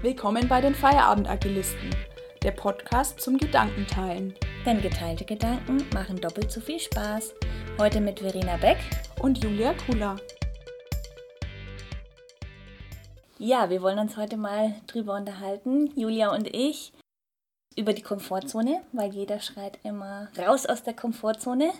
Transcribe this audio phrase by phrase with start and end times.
[0.00, 1.90] Willkommen bei den Feierabend-Agilisten,
[2.44, 4.32] der Podcast zum Gedankenteilen.
[4.64, 7.34] Denn geteilte Gedanken machen doppelt so viel Spaß.
[7.80, 8.78] Heute mit Verena Beck
[9.20, 10.14] und Julia Kula.
[13.38, 16.92] Ja, wir wollen uns heute mal drüber unterhalten, Julia und ich,
[17.76, 21.72] über die Komfortzone, weil jeder schreit immer raus aus der Komfortzone.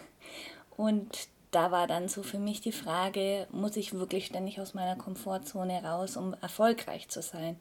[0.77, 4.96] Und da war dann so für mich die Frage, muss ich wirklich ständig aus meiner
[4.96, 7.56] Komfortzone raus, um erfolgreich zu sein?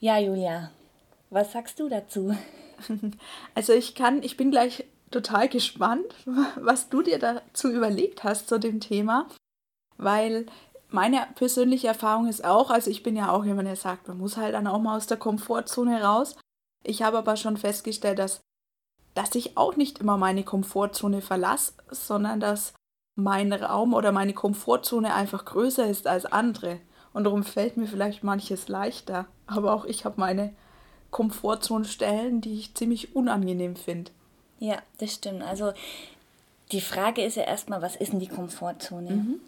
[0.00, 0.70] Ja, Julia,
[1.30, 2.36] was sagst du dazu?
[3.56, 6.06] Also ich kann, ich bin gleich total gespannt,
[6.56, 9.26] was du dir dazu überlegt hast zu dem Thema,
[9.96, 10.46] weil
[10.88, 14.36] meine persönliche Erfahrung ist auch, also ich bin ja auch jemand, der sagt, man muss
[14.36, 16.36] halt dann auch mal aus der Komfortzone raus.
[16.84, 18.40] Ich habe aber schon festgestellt, dass
[19.18, 22.74] dass ich auch nicht immer meine Komfortzone verlasse, sondern dass
[23.16, 26.78] mein Raum oder meine Komfortzone einfach größer ist als andere.
[27.18, 29.26] Und darum fällt mir vielleicht manches leichter.
[29.48, 30.54] Aber auch ich habe meine
[31.10, 34.12] Komfortzone-Stellen, die ich ziemlich unangenehm finde.
[34.60, 35.42] Ja, das stimmt.
[35.42, 35.72] Also
[36.70, 39.10] die Frage ist ja erstmal, was ist denn die Komfortzone?
[39.10, 39.40] Mhm.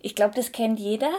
[0.00, 1.12] Ich glaube, das kennt jeder.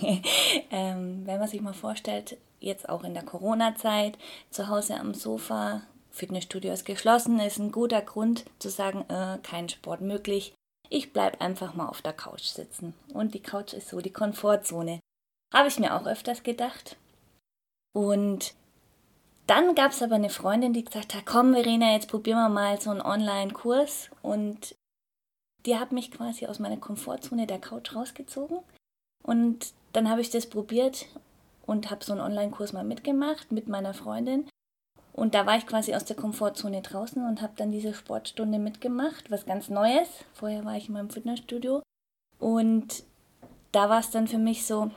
[0.70, 4.18] ähm, wenn man sich mal vorstellt, jetzt auch in der Corona-Zeit,
[4.50, 5.82] zu Hause am Sofa
[6.12, 10.54] Fitnessstudio ist geschlossen, ist ein guter Grund zu sagen, äh, kein Sport möglich.
[10.88, 12.94] Ich bleibe einfach mal auf der Couch sitzen.
[13.12, 15.00] Und die Couch ist so die Komfortzone.
[15.56, 16.98] Habe ich mir auch öfters gedacht.
[17.94, 18.52] Und
[19.46, 22.78] dann gab es aber eine Freundin, die gesagt hat, komm Verena, jetzt probieren wir mal
[22.78, 24.10] so einen Online-Kurs.
[24.20, 24.76] Und
[25.64, 28.58] die hat mich quasi aus meiner Komfortzone der Couch rausgezogen.
[29.22, 31.06] Und dann habe ich das probiert
[31.64, 34.46] und habe so einen Online-Kurs mal mitgemacht mit meiner Freundin.
[35.14, 39.30] Und da war ich quasi aus der Komfortzone draußen und habe dann diese Sportstunde mitgemacht,
[39.30, 40.10] was ganz Neues.
[40.34, 41.80] Vorher war ich in meinem Fitnessstudio.
[42.38, 43.04] Und
[43.72, 44.90] da war es dann für mich so,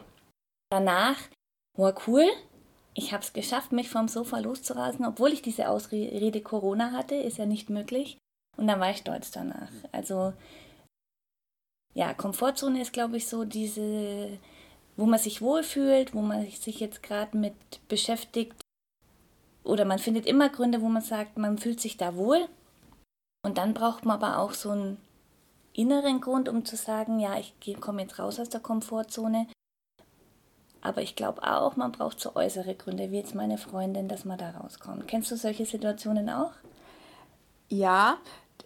[0.70, 1.18] danach,
[1.78, 2.26] wow, cool,
[2.94, 7.38] ich habe es geschafft, mich vom Sofa loszurasen, obwohl ich diese Ausrede Corona hatte, ist
[7.38, 8.18] ja nicht möglich.
[8.58, 9.72] Und dann war ich stolz danach.
[9.92, 10.34] Also,
[11.94, 14.38] ja, Komfortzone ist, glaube ich, so diese,
[14.98, 17.54] wo man sich wohlfühlt, wo man sich jetzt gerade mit
[17.88, 18.62] beschäftigt,
[19.64, 22.48] oder man findet immer Gründe, wo man sagt, man fühlt sich da wohl.
[23.46, 24.98] Und dann braucht man aber auch so einen
[25.74, 29.48] inneren Grund, um zu sagen, ja, ich komme jetzt raus aus der Komfortzone.
[30.82, 34.38] Aber ich glaube auch, man braucht so äußere Gründe, wie jetzt meine Freundin, dass man
[34.38, 35.08] da rauskommt.
[35.08, 36.52] Kennst du solche Situationen auch?
[37.68, 38.18] Ja,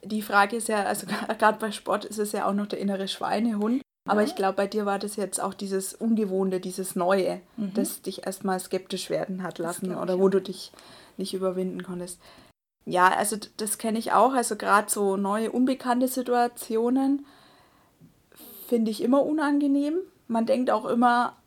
[0.04, 1.08] die Frage ist ja, also
[1.40, 3.82] gerade bei Sport ist es ja auch noch der innere Schweinehund.
[4.06, 4.28] Aber ja.
[4.28, 7.74] ich glaube, bei dir war das jetzt auch dieses Ungewohnte, dieses Neue, mhm.
[7.74, 10.72] das dich erstmal skeptisch werden hat lassen oder wo du dich
[11.16, 12.20] nicht überwinden konntest.
[12.86, 14.34] Ja, also das kenne ich auch.
[14.34, 17.26] Also gerade so neue, unbekannte Situationen
[18.68, 20.00] finde ich immer unangenehm.
[20.28, 21.38] Man denkt auch immer,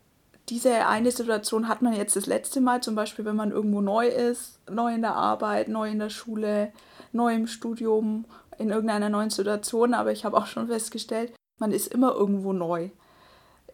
[0.49, 4.07] diese eine Situation hat man jetzt das letzte Mal, zum Beispiel wenn man irgendwo neu
[4.07, 6.71] ist, neu in der Arbeit, neu in der Schule,
[7.11, 8.25] neu im Studium,
[8.57, 9.93] in irgendeiner neuen Situation.
[9.93, 12.89] Aber ich habe auch schon festgestellt, man ist immer irgendwo neu.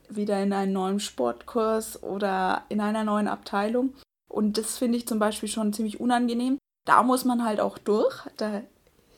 [0.10, 3.94] Wieder in einem neuen Sportkurs oder in einer neuen Abteilung.
[4.30, 6.58] Und das finde ich zum Beispiel schon ziemlich unangenehm.
[6.86, 8.16] Da muss man halt auch durch.
[8.38, 8.64] Da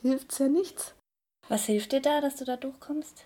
[0.02, 0.94] hilft es ja nichts.
[1.48, 3.24] Was hilft dir da, dass du da durchkommst?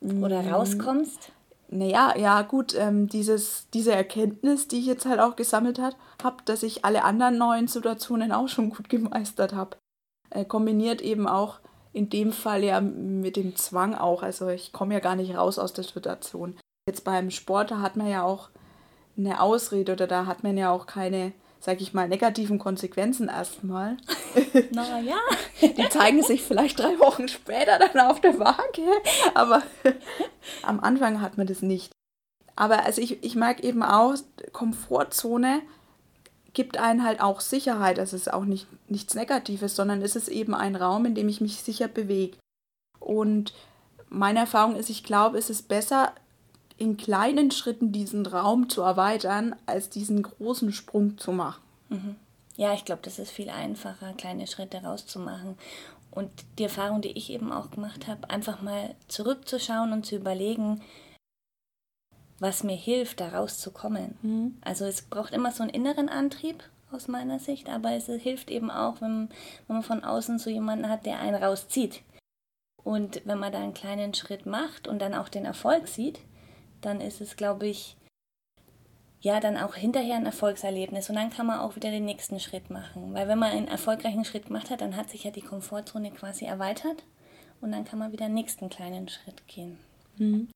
[0.00, 0.48] Oder mm.
[0.48, 1.32] rauskommst?
[1.72, 6.64] Naja, ja, gut, ähm, dieses, diese Erkenntnis, die ich jetzt halt auch gesammelt habe, dass
[6.64, 9.76] ich alle anderen neuen Situationen auch schon gut gemeistert habe.
[10.30, 11.60] Äh, kombiniert eben auch
[11.92, 14.24] in dem Fall ja mit dem Zwang auch.
[14.24, 16.58] Also ich komme ja gar nicht raus aus der Situation.
[16.88, 18.50] Jetzt beim Sport, da hat man ja auch
[19.16, 23.96] eine Ausrede oder da hat man ja auch keine, sag ich mal, negativen Konsequenzen erstmal.
[24.72, 25.18] Naja.
[25.60, 28.82] Die zeigen sich vielleicht drei Wochen später dann auf der Waage.
[29.34, 29.62] Aber
[30.62, 31.92] am Anfang hat man das nicht.
[32.56, 34.14] Aber also ich, ich mag eben auch
[34.52, 35.62] Komfortzone
[36.52, 37.98] gibt einen halt auch Sicherheit.
[37.98, 41.40] Das ist auch nicht, nichts Negatives, sondern es ist eben ein Raum, in dem ich
[41.40, 42.36] mich sicher bewege.
[42.98, 43.54] Und
[44.08, 46.12] meine Erfahrung ist, ich glaube, es ist besser,
[46.80, 51.62] in kleinen Schritten diesen Raum zu erweitern, als diesen großen Sprung zu machen.
[51.90, 52.16] Mhm.
[52.56, 55.56] Ja, ich glaube, das ist viel einfacher, kleine Schritte rauszumachen.
[56.10, 60.80] Und die Erfahrung, die ich eben auch gemacht habe, einfach mal zurückzuschauen und zu überlegen,
[62.38, 64.18] was mir hilft, da rauszukommen.
[64.22, 64.56] Mhm.
[64.62, 68.70] Also es braucht immer so einen inneren Antrieb aus meiner Sicht, aber es hilft eben
[68.70, 69.28] auch, wenn,
[69.66, 72.00] wenn man von außen so jemanden hat, der einen rauszieht.
[72.82, 76.20] Und wenn man da einen kleinen Schritt macht und dann auch den Erfolg sieht,
[76.80, 77.96] dann ist es, glaube ich,
[79.20, 82.70] ja, dann auch hinterher ein Erfolgserlebnis und dann kann man auch wieder den nächsten Schritt
[82.70, 83.12] machen.
[83.12, 86.46] Weil wenn man einen erfolgreichen Schritt gemacht hat, dann hat sich ja die Komfortzone quasi
[86.46, 87.04] erweitert
[87.60, 89.78] und dann kann man wieder den nächsten kleinen Schritt gehen.
[90.16, 90.48] Mhm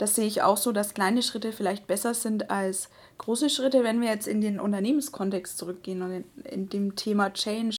[0.00, 4.00] das sehe ich auch so, dass kleine Schritte vielleicht besser sind als große Schritte, wenn
[4.00, 7.76] wir jetzt in den Unternehmenskontext zurückgehen und in, in dem Thema Change.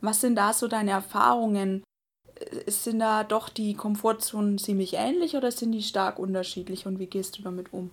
[0.00, 1.82] Was sind da so deine Erfahrungen?
[2.66, 7.38] Sind da doch die Komfortzonen ziemlich ähnlich oder sind die stark unterschiedlich und wie gehst
[7.38, 7.90] du damit um?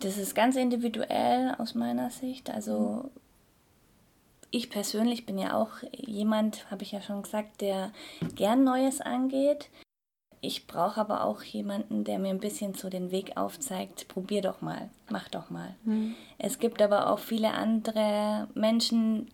[0.00, 2.50] Das ist ganz individuell aus meiner Sicht.
[2.50, 3.10] Also
[4.50, 7.92] ich persönlich bin ja auch jemand, habe ich ja schon gesagt, der
[8.34, 9.68] gern Neues angeht.
[10.40, 14.08] Ich brauche aber auch jemanden, der mir ein bisschen so den Weg aufzeigt.
[14.08, 15.74] Probier doch mal, mach doch mal.
[15.84, 16.14] Mhm.
[16.38, 19.28] Es gibt aber auch viele andere Menschen,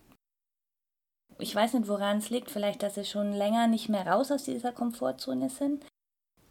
[1.38, 4.44] ich weiß nicht, woran es liegt, vielleicht, dass sie schon länger nicht mehr raus aus
[4.44, 5.84] dieser Komfortzone sind,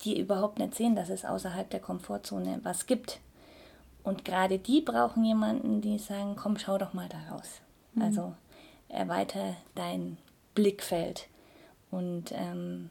[0.02, 3.20] die überhaupt nicht sehen, dass es außerhalb der Komfortzone was gibt.
[4.04, 7.62] Und gerade die brauchen jemanden, die sagen, komm, schau doch mal da raus.
[7.94, 8.02] Mhm.
[8.02, 8.34] Also
[8.88, 10.18] erweiter dein
[10.54, 11.28] Blickfeld.
[11.90, 12.90] Und ähm,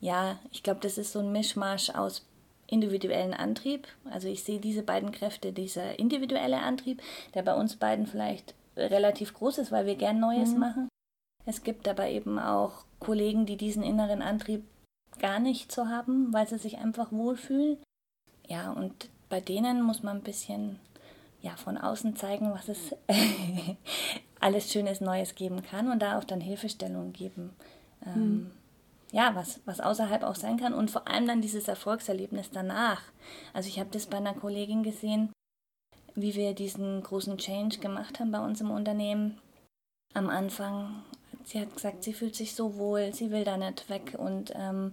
[0.00, 2.24] ja, ich glaube, das ist so ein Mischmasch aus
[2.66, 3.86] individuellen Antrieb.
[4.10, 7.00] Also ich sehe diese beiden Kräfte, dieser individuelle Antrieb,
[7.34, 10.58] der bei uns beiden vielleicht relativ groß ist, weil wir gern Neues mhm.
[10.58, 10.88] machen.
[11.48, 14.64] Es gibt aber eben auch Kollegen, die diesen inneren Antrieb
[15.18, 17.78] gar nicht so haben, weil sie sich einfach wohlfühlen.
[18.46, 20.78] Ja, und bei denen muss man ein bisschen
[21.40, 22.94] ja, von außen zeigen, was es
[24.40, 27.50] alles Schönes Neues geben kann und da auch dann Hilfestellungen geben.
[28.04, 28.50] Ähm, mhm
[29.12, 33.00] ja, was, was außerhalb auch sein kann und vor allem dann dieses Erfolgserlebnis danach.
[33.54, 35.32] Also ich habe das bei einer Kollegin gesehen,
[36.14, 39.40] wie wir diesen großen Change gemacht haben bei uns im Unternehmen.
[40.14, 41.02] Am Anfang,
[41.48, 44.92] sie hat gesagt, sie fühlt sich so wohl, sie will da nicht weg und ähm,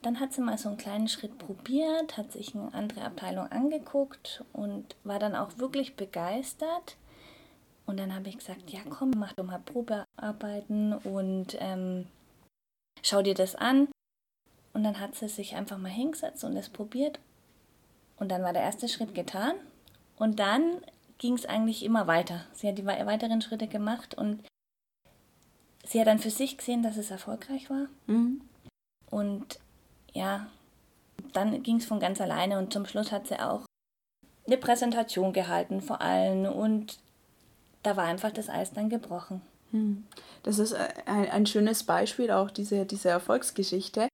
[0.00, 4.42] dann hat sie mal so einen kleinen Schritt probiert, hat sich eine andere Abteilung angeguckt
[4.52, 6.96] und war dann auch wirklich begeistert.
[7.84, 12.06] Und dann habe ich gesagt, ja komm, mach doch mal Probearbeiten und ähm,
[13.02, 13.88] schau dir das an.
[14.72, 17.18] Und dann hat sie sich einfach mal hingesetzt und es probiert.
[18.18, 19.54] Und dann war der erste Schritt getan.
[20.16, 20.80] Und dann
[21.18, 22.46] ging es eigentlich immer weiter.
[22.52, 24.44] Sie hat die weiteren Schritte gemacht und
[25.84, 27.86] sie hat dann für sich gesehen, dass es erfolgreich war.
[28.06, 28.40] Mhm.
[29.10, 29.58] Und
[30.12, 30.46] ja,
[31.32, 33.64] dann ging es von ganz alleine und zum Schluss hat sie auch
[34.46, 36.98] eine Präsentation gehalten vor allen und
[37.82, 39.42] da war einfach das Eis dann gebrochen.
[39.70, 40.04] Hm.
[40.42, 40.74] Das ist
[41.06, 44.08] ein, ein schönes Beispiel, auch diese, diese Erfolgsgeschichte.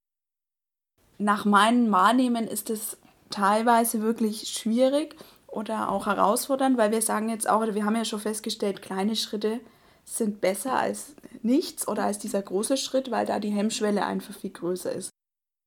[1.18, 2.96] Nach meinem Wahrnehmen ist es
[3.30, 5.16] teilweise wirklich schwierig
[5.46, 9.60] oder auch herausfordernd, weil wir sagen jetzt auch, wir haben ja schon festgestellt, kleine Schritte
[10.04, 14.50] sind besser als nichts oder als dieser große Schritt, weil da die Hemmschwelle einfach viel
[14.50, 15.10] größer ist.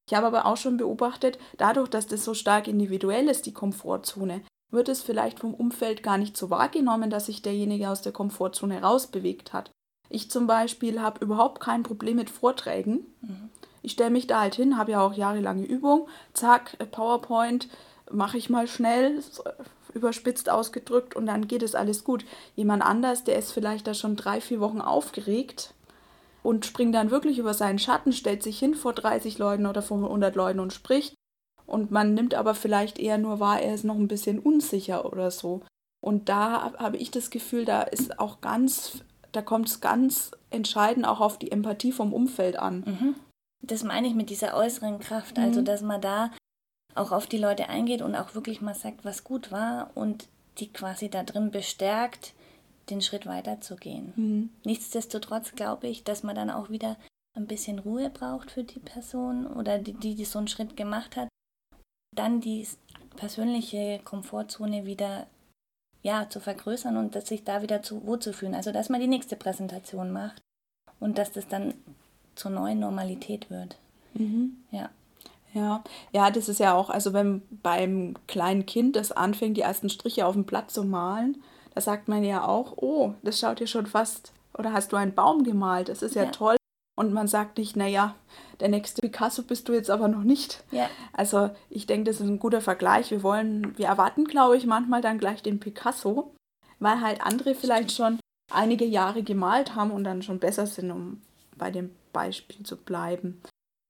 [0.09, 4.41] Ich habe aber auch schon beobachtet, dadurch, dass das so stark individuell ist, die Komfortzone,
[4.69, 8.81] wird es vielleicht vom Umfeld gar nicht so wahrgenommen, dass sich derjenige aus der Komfortzone
[8.81, 9.71] rausbewegt hat.
[10.09, 13.05] Ich zum Beispiel habe überhaupt kein Problem mit Vorträgen.
[13.21, 13.49] Mhm.
[13.81, 16.07] Ich stelle mich da halt hin, habe ja auch jahrelange Übung.
[16.33, 17.69] Zack, PowerPoint
[18.11, 19.21] mache ich mal schnell,
[19.97, 22.25] überspitzt ausgedrückt und dann geht es alles gut.
[22.55, 25.73] Jemand anders, der ist vielleicht da schon drei, vier Wochen aufgeregt
[26.43, 29.97] und springt dann wirklich über seinen Schatten, stellt sich hin vor 30 Leuten oder vor
[29.97, 31.13] 100 Leuten und spricht.
[31.65, 35.31] Und man nimmt aber vielleicht eher nur wahr, er ist noch ein bisschen unsicher oder
[35.31, 35.61] so.
[35.99, 41.05] Und da habe ich das Gefühl, da ist auch ganz da kommt es ganz entscheidend
[41.05, 42.83] auch auf die Empathie vom Umfeld an.
[42.85, 43.15] Mhm.
[43.61, 45.65] Das meine ich mit dieser äußeren Kraft, also mhm.
[45.65, 46.31] dass man da
[46.97, 50.27] auch auf die Leute eingeht und auch wirklich mal sagt, was gut war und
[50.57, 52.33] die quasi da drin bestärkt,
[52.89, 54.13] den Schritt weiterzugehen.
[54.15, 54.49] Mhm.
[54.63, 56.97] Nichtsdestotrotz glaube ich, dass man dann auch wieder
[57.35, 61.15] ein bisschen Ruhe braucht für die Person oder die, die, die so einen Schritt gemacht
[61.15, 61.27] hat.
[62.15, 62.67] Dann die
[63.15, 65.27] persönliche Komfortzone wieder
[66.01, 68.55] ja, zu vergrößern und dass sich da wieder zu wohlzufühlen.
[68.55, 70.41] Also, dass man die nächste Präsentation macht
[70.99, 71.73] und dass das dann
[72.35, 73.77] zur neuen Normalität wird.
[74.13, 74.57] Mhm.
[74.71, 74.89] Ja.
[75.57, 79.89] Ja, ja, das ist ja auch, also wenn beim kleinen Kind das anfängt, die ersten
[79.89, 81.41] Striche auf dem Blatt zu malen,
[81.73, 85.15] da sagt man ja auch, oh, das schaut dir schon fast, oder hast du einen
[85.15, 86.31] Baum gemalt, das ist ja, ja.
[86.31, 86.57] toll.
[86.99, 88.15] Und man sagt nicht, naja,
[88.59, 90.63] der nächste Picasso bist du jetzt aber noch nicht.
[90.71, 90.89] Ja.
[91.13, 93.11] Also ich denke, das ist ein guter Vergleich.
[93.11, 96.33] Wir wollen, wir erwarten, glaube ich, manchmal dann gleich den Picasso,
[96.79, 98.19] weil halt andere vielleicht schon
[98.51, 101.21] einige Jahre gemalt haben und dann schon besser sind, um
[101.55, 103.43] bei dem Beispiel zu bleiben.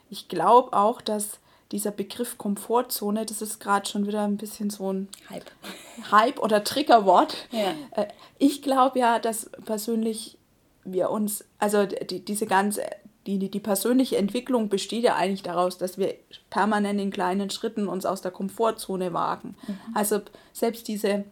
[0.10, 1.40] Ich glaube auch, dass
[1.72, 5.52] dieser Begriff Komfortzone, das ist gerade schon wieder ein bisschen so ein Hype,
[6.12, 7.36] Hype oder Triggerwort.
[7.52, 7.74] Ja.
[7.92, 8.08] Äh,
[8.38, 10.38] ich glaube ja, dass persönlich
[10.84, 12.84] wir uns, also die, diese ganze,
[13.26, 16.16] die, die, die persönliche Entwicklung besteht ja eigentlich daraus, dass wir
[16.50, 19.56] permanent in kleinen Schritten uns aus der Komfortzone wagen.
[19.68, 19.80] Mhm.
[19.94, 20.22] Also
[20.54, 21.26] selbst diese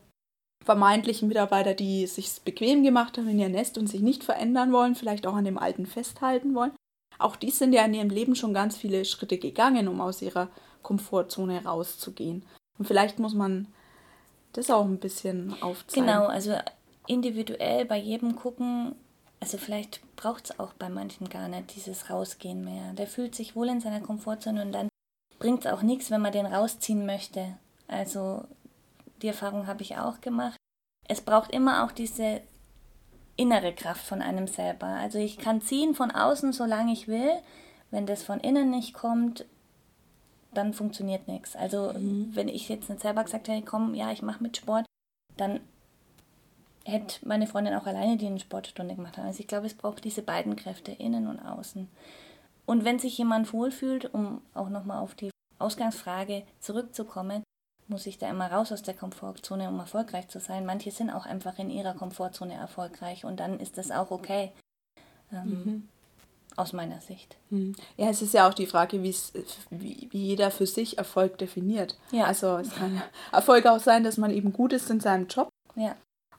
[0.65, 4.95] vermeintlichen Mitarbeiter, die sich bequem gemacht haben in ihr Nest und sich nicht verändern wollen,
[4.95, 6.71] vielleicht auch an dem Alten festhalten wollen,
[7.19, 10.49] auch die sind ja in ihrem Leben schon ganz viele Schritte gegangen, um aus ihrer
[10.81, 12.43] Komfortzone rauszugehen.
[12.77, 13.67] Und vielleicht muss man
[14.53, 16.07] das auch ein bisschen aufzeigen.
[16.07, 16.55] Genau, also
[17.07, 18.95] individuell bei jedem gucken,
[19.39, 22.93] also vielleicht braucht es auch bei manchen gar nicht dieses Rausgehen mehr.
[22.93, 24.89] Der fühlt sich wohl in seiner Komfortzone und dann
[25.39, 27.57] bringt es auch nichts, wenn man den rausziehen möchte.
[27.87, 28.45] Also
[29.21, 30.57] die Erfahrung habe ich auch gemacht.
[31.07, 32.41] Es braucht immer auch diese
[33.37, 34.87] innere Kraft von einem selber.
[34.87, 37.31] Also ich kann ziehen von außen, solange ich will.
[37.91, 39.45] Wenn das von innen nicht kommt,
[40.53, 41.55] dann funktioniert nichts.
[41.55, 42.29] Also mhm.
[42.33, 44.85] wenn ich jetzt nicht selber gesagt hätte, komm, ja, ich mache mit Sport,
[45.37, 45.59] dann
[46.85, 49.19] hätte meine Freundin auch alleine die eine Sportstunde gemacht.
[49.19, 51.89] Also ich glaube, es braucht diese beiden Kräfte, innen und außen.
[52.65, 57.43] Und wenn sich jemand wohlfühlt, um auch nochmal auf die Ausgangsfrage zurückzukommen,
[57.87, 60.65] muss ich da immer raus aus der Komfortzone, um erfolgreich zu sein.
[60.65, 64.51] Manche sind auch einfach in ihrer Komfortzone erfolgreich und dann ist das auch okay.
[65.31, 65.89] Ähm, mhm.
[66.57, 67.35] Aus meiner Sicht.
[67.49, 67.75] Mhm.
[67.97, 69.13] Ja, es ist ja auch die Frage, wie,
[69.69, 71.97] wie jeder für sich Erfolg definiert.
[72.11, 72.25] Ja.
[72.25, 73.01] Also es kann
[73.33, 75.49] Erfolg auch sein, dass man eben gut ist in seinem Job.
[75.75, 75.95] Ja.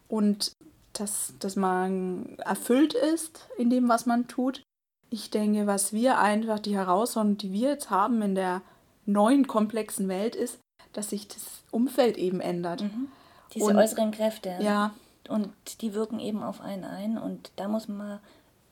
[0.08, 0.52] Und
[0.94, 4.62] dass, dass man erfüllt ist in dem, was man tut.
[5.10, 8.62] Ich denke, was wir einfach, die Herausforderung, die wir jetzt haben in der
[9.04, 10.58] neuen komplexen Welt ist,
[10.92, 12.82] dass sich das Umfeld eben ändert.
[12.82, 13.08] Mhm.
[13.54, 14.56] Diese und, äußeren Kräfte.
[14.60, 14.94] Ja.
[15.28, 18.20] Und die wirken eben auf einen ein und da muss man,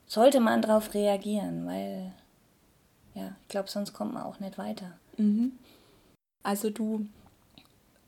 [0.06, 2.12] sollte man darauf reagieren, weil
[3.14, 4.92] ja, ich glaube, sonst kommt man auch nicht weiter.
[5.16, 5.52] Mhm.
[6.42, 7.06] Also du,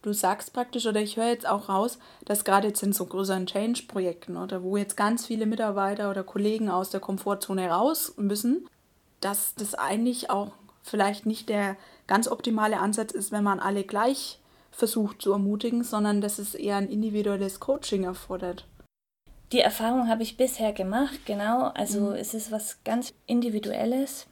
[0.02, 3.46] du sagst praktisch, oder ich höre jetzt auch raus, dass gerade jetzt in so größeren
[3.46, 8.68] Change-Projekten, oder wo jetzt ganz viele Mitarbeiter oder Kollegen aus der Komfortzone raus müssen,
[9.20, 10.52] dass das eigentlich auch
[10.86, 11.76] vielleicht nicht der
[12.06, 14.38] ganz optimale Ansatz ist, wenn man alle gleich
[14.70, 18.66] versucht zu ermutigen, sondern dass es eher ein individuelles Coaching erfordert.
[19.52, 21.68] Die Erfahrung habe ich bisher gemacht, genau.
[21.74, 22.14] Also mhm.
[22.14, 24.26] es ist was ganz Individuelles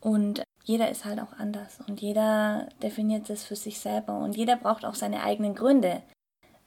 [0.00, 4.56] und jeder ist halt auch anders und jeder definiert es für sich selber und jeder
[4.56, 6.02] braucht auch seine eigenen Gründe,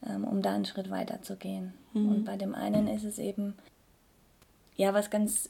[0.05, 1.73] ähm, um da einen Schritt weiter zu gehen.
[1.93, 2.09] Mhm.
[2.09, 3.55] Und bei dem einen ist es eben
[4.75, 5.49] ja was ganz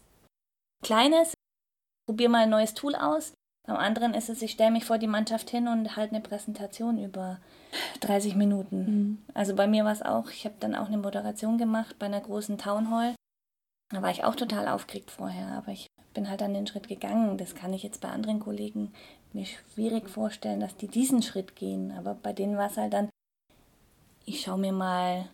[0.84, 1.34] Kleines,
[2.08, 3.34] probier mal ein neues Tool aus.
[3.68, 6.98] Beim anderen ist es, ich stelle mich vor die Mannschaft hin und halte eine Präsentation
[6.98, 7.40] über
[8.00, 8.78] 30 Minuten.
[8.78, 9.18] Mhm.
[9.34, 12.22] Also bei mir war es auch, ich habe dann auch eine Moderation gemacht bei einer
[12.22, 13.14] großen Town Hall.
[13.94, 17.38] Da war ich auch total aufgeregt vorher, aber ich bin halt dann den Schritt gegangen.
[17.38, 18.94] Das kann ich jetzt bei anderen Kollegen
[19.34, 21.92] mir schwierig vorstellen, dass die diesen Schritt gehen.
[21.92, 23.10] Aber bei denen war es halt dann,
[24.26, 25.28] ich schaue mir mal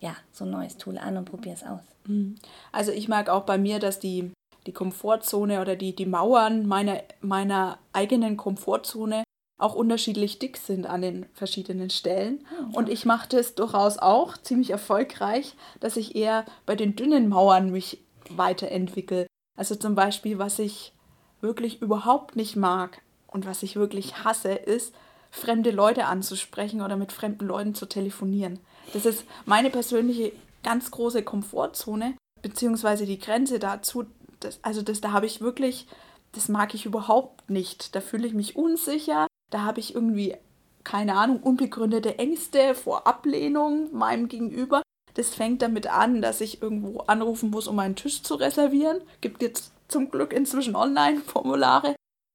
[0.00, 1.80] ja, so ein neues Tool an und probiere es aus.
[2.06, 2.34] Mhm.
[2.72, 4.32] Also ich mag auch bei mir, dass die
[4.66, 9.24] die Komfortzone oder die, die Mauern meiner, meiner eigenen Komfortzone
[9.58, 12.44] auch unterschiedlich dick sind an den verschiedenen Stellen.
[12.72, 17.28] Oh, Und ich mache das durchaus auch ziemlich erfolgreich, dass ich eher bei den dünnen
[17.28, 19.26] Mauern mich weiterentwickle.
[19.56, 20.92] Also zum Beispiel, was ich
[21.40, 24.94] wirklich überhaupt nicht mag und was ich wirklich hasse, ist,
[25.30, 28.58] fremde Leute anzusprechen oder mit fremden Leuten zu telefonieren.
[28.92, 34.04] Das ist meine persönliche ganz große Komfortzone, beziehungsweise die Grenze dazu,
[34.44, 35.86] das, also das, da habe ich wirklich,
[36.32, 37.94] das mag ich überhaupt nicht.
[37.94, 40.36] Da fühle ich mich unsicher, da habe ich irgendwie,
[40.84, 44.82] keine Ahnung, unbegründete Ängste vor Ablehnung meinem Gegenüber.
[45.14, 49.02] Das fängt damit an, dass ich irgendwo anrufen muss, um einen Tisch zu reservieren.
[49.20, 51.94] Gibt jetzt zum Glück inzwischen Online-Formulare.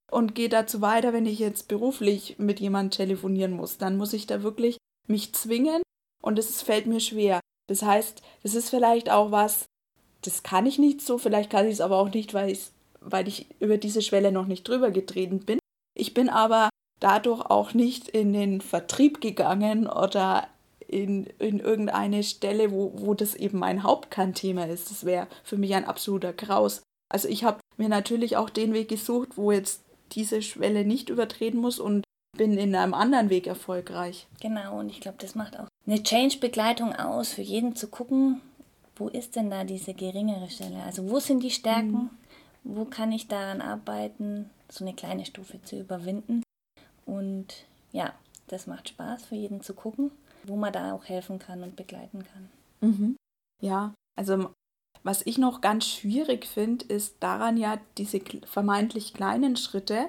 [0.10, 3.78] Und geht dazu weiter, wenn ich jetzt beruflich mit jemandem telefonieren muss.
[3.78, 5.82] Dann muss ich da wirklich mich zwingen
[6.24, 7.42] und es fällt mir schwer.
[7.68, 9.66] Das heißt, das ist vielleicht auch was,
[10.22, 12.58] das kann ich nicht so, vielleicht kann ich es aber auch nicht, weil,
[13.02, 15.60] weil ich über diese Schwelle noch nicht drüber getreten bin.
[15.96, 16.70] Ich bin aber
[17.00, 20.48] dadurch auch nicht in den Vertrieb gegangen oder
[20.88, 24.90] in, in irgendeine Stelle, wo, wo das eben mein Hauptkernthema ist.
[24.90, 26.82] Das wäre für mich ein absoluter Graus.
[27.10, 29.84] Also ich habe mir natürlich auch den Weg gesucht, wo jetzt
[30.14, 32.04] diese Schwelle nicht übertreten muss und
[32.38, 34.28] bin in einem anderen Weg erfolgreich.
[34.40, 38.42] Genau, und ich glaube, das macht auch eine Change-Begleitung aus, für jeden zu gucken,
[38.98, 40.84] wo ist denn da diese geringere Stelle?
[40.84, 41.92] Also wo sind die Stärken?
[41.92, 42.10] Mhm.
[42.64, 46.44] Wo kann ich daran arbeiten, so eine kleine Stufe zu überwinden?
[47.06, 48.14] Und ja,
[48.48, 50.12] das macht Spaß für jeden zu gucken,
[50.44, 52.50] wo man da auch helfen kann und begleiten kann.
[52.82, 53.16] Mhm.
[53.62, 54.50] Ja, also
[55.04, 60.08] was ich noch ganz schwierig finde, ist daran ja diese vermeintlich kleinen Schritte,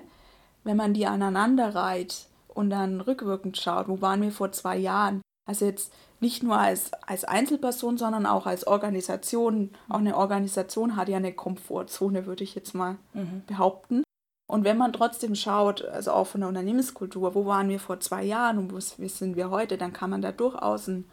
[0.64, 5.20] wenn man die aneinander reiht und dann rückwirkend schaut, wo waren wir vor zwei Jahren?
[5.48, 9.70] Also jetzt nicht nur als, als Einzelperson, sondern auch als Organisation.
[9.88, 13.42] Auch eine Organisation hat ja eine Komfortzone, würde ich jetzt mal mhm.
[13.46, 14.02] behaupten.
[14.46, 18.24] Und wenn man trotzdem schaut, also auch von der Unternehmenskultur, wo waren wir vor zwei
[18.24, 21.10] Jahren und wo sind wir heute, dann kann man da durchaus einen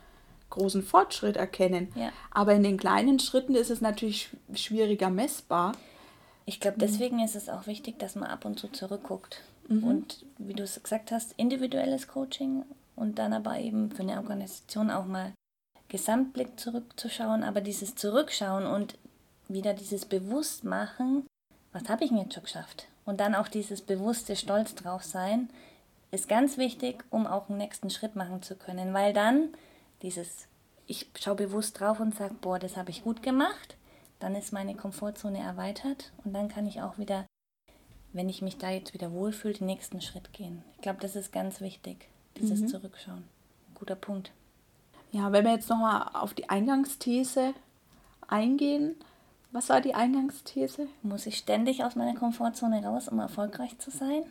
[0.49, 1.93] großen Fortschritt erkennen.
[1.95, 2.09] Ja.
[2.31, 5.73] Aber in den kleinen Schritten ist es natürlich schwieriger messbar.
[6.45, 9.83] Ich glaube, deswegen ist es auch wichtig, dass man ab und zu zurückguckt Mhm.
[9.83, 12.63] Und wie du es gesagt hast, individuelles Coaching
[12.95, 15.33] und dann aber eben für eine Organisation auch mal
[15.87, 18.97] Gesamtblick zurückzuschauen, aber dieses Zurückschauen und
[19.47, 21.25] wieder dieses Bewusstmachen,
[21.71, 22.87] was habe ich mir jetzt schon geschafft?
[23.05, 25.49] Und dann auch dieses bewusste Stolz drauf sein,
[26.11, 29.49] ist ganz wichtig, um auch einen nächsten Schritt machen zu können, weil dann
[30.01, 30.47] dieses,
[30.87, 33.77] ich schaue bewusst drauf und sage, boah, das habe ich gut gemacht,
[34.19, 37.25] dann ist meine Komfortzone erweitert und dann kann ich auch wieder,
[38.13, 40.63] wenn ich mich da jetzt wieder wohlfühle, den nächsten Schritt gehen.
[40.75, 42.67] Ich glaube, das ist ganz wichtig, dieses mhm.
[42.67, 43.23] Zurückschauen.
[43.75, 44.31] Guter Punkt.
[45.11, 47.53] Ja, wenn wir jetzt nochmal auf die Eingangsthese
[48.27, 48.95] eingehen,
[49.51, 50.87] was war die Eingangsthese?
[51.01, 54.23] Muss ich ständig aus meiner Komfortzone raus, um erfolgreich zu sein?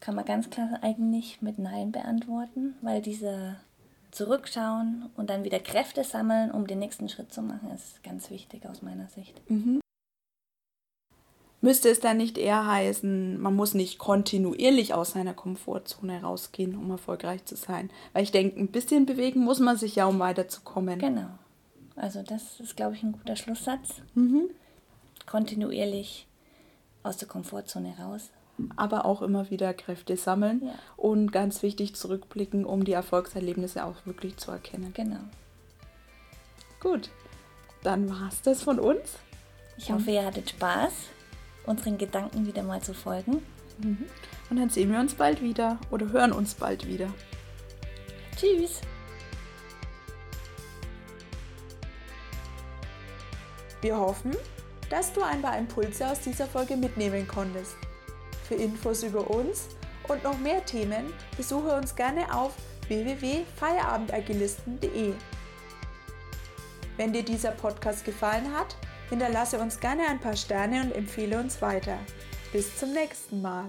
[0.00, 3.56] Kann man ganz klar eigentlich mit Nein beantworten, weil dieser
[4.12, 8.66] Zurückschauen und dann wieder Kräfte sammeln, um den nächsten Schritt zu machen, ist ganz wichtig
[8.66, 9.40] aus meiner Sicht.
[9.50, 9.80] Mhm.
[11.60, 16.90] Müsste es dann nicht eher heißen, man muss nicht kontinuierlich aus seiner Komfortzone rausgehen, um
[16.90, 17.90] erfolgreich zu sein?
[18.12, 21.00] Weil ich denke, ein bisschen bewegen muss man sich ja, um weiterzukommen.
[21.00, 21.30] Genau.
[21.96, 24.02] Also das ist, glaube ich, ein guter Schlusssatz.
[24.14, 24.50] Mhm.
[25.26, 26.28] Kontinuierlich
[27.02, 28.30] aus der Komfortzone raus.
[28.76, 30.74] Aber auch immer wieder Kräfte sammeln ja.
[30.96, 34.92] und ganz wichtig zurückblicken, um die Erfolgserlebnisse auch wirklich zu erkennen.
[34.94, 35.20] Genau.
[36.80, 37.10] Gut,
[37.82, 39.18] dann war es das von uns.
[39.76, 40.92] Ich hoffe, ihr hattet Spaß,
[41.68, 43.42] unseren Gedanken wieder mal zu folgen.
[43.78, 44.06] Mhm.
[44.50, 47.12] Und dann sehen wir uns bald wieder oder hören uns bald wieder.
[48.36, 48.80] Tschüss.
[53.80, 54.32] Wir hoffen,
[54.90, 57.76] dass du ein paar Impulse aus dieser Folge mitnehmen konntest.
[58.48, 59.68] Für Infos über uns
[60.08, 62.54] und noch mehr Themen besuche uns gerne auf
[62.88, 65.12] www.feierabendagilisten.de.
[66.96, 68.74] Wenn dir dieser Podcast gefallen hat,
[69.08, 71.98] hinterlasse uns gerne ein paar Sterne und empfehle uns weiter.
[72.52, 73.68] Bis zum nächsten Mal.